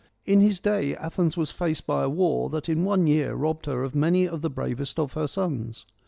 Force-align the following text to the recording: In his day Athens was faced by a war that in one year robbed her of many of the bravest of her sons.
In 0.25 0.41
his 0.41 0.59
day 0.59 0.95
Athens 0.95 1.37
was 1.37 1.51
faced 1.51 1.85
by 1.85 2.01
a 2.01 2.09
war 2.09 2.49
that 2.49 2.67
in 2.67 2.83
one 2.83 3.05
year 3.05 3.35
robbed 3.35 3.67
her 3.67 3.83
of 3.83 3.93
many 3.93 4.27
of 4.27 4.41
the 4.41 4.49
bravest 4.49 4.97
of 4.97 5.13
her 5.13 5.27
sons. 5.27 5.85